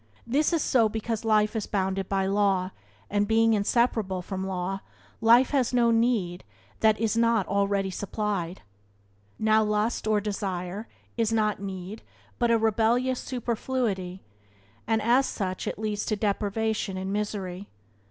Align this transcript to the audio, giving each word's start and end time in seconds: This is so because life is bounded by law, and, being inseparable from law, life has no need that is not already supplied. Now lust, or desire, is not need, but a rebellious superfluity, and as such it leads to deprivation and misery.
This 0.25 0.51
is 0.51 0.63
so 0.63 0.89
because 0.89 1.23
life 1.23 1.55
is 1.55 1.67
bounded 1.67 2.09
by 2.09 2.25
law, 2.25 2.71
and, 3.07 3.27
being 3.27 3.53
inseparable 3.53 4.23
from 4.23 4.47
law, 4.47 4.79
life 5.21 5.51
has 5.51 5.75
no 5.75 5.91
need 5.91 6.43
that 6.79 6.99
is 6.99 7.15
not 7.15 7.47
already 7.47 7.91
supplied. 7.91 8.63
Now 9.37 9.63
lust, 9.63 10.07
or 10.07 10.19
desire, 10.19 10.87
is 11.17 11.31
not 11.31 11.59
need, 11.61 12.01
but 12.39 12.49
a 12.49 12.57
rebellious 12.57 13.19
superfluity, 13.19 14.23
and 14.87 15.03
as 15.03 15.27
such 15.27 15.67
it 15.67 15.77
leads 15.77 16.03
to 16.07 16.15
deprivation 16.15 16.97
and 16.97 17.13
misery. 17.13 17.69